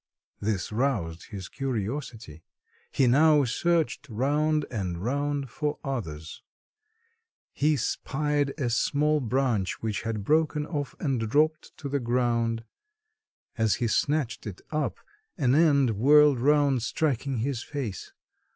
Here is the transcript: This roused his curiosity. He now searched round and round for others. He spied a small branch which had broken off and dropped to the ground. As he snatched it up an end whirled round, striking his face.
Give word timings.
This 0.39 0.71
roused 0.71 1.25
his 1.25 1.47
curiosity. 1.47 2.43
He 2.89 3.05
now 3.05 3.43
searched 3.43 4.09
round 4.09 4.65
and 4.71 4.97
round 4.97 5.51
for 5.51 5.77
others. 5.83 6.41
He 7.53 7.75
spied 7.75 8.51
a 8.57 8.71
small 8.71 9.19
branch 9.19 9.83
which 9.83 10.01
had 10.01 10.23
broken 10.23 10.65
off 10.65 10.95
and 10.99 11.29
dropped 11.29 11.77
to 11.77 11.87
the 11.87 11.99
ground. 11.99 12.63
As 13.59 13.75
he 13.75 13.85
snatched 13.87 14.47
it 14.47 14.61
up 14.71 14.97
an 15.37 15.53
end 15.53 15.91
whirled 15.91 16.39
round, 16.39 16.81
striking 16.81 17.37
his 17.37 17.61
face. 17.61 18.11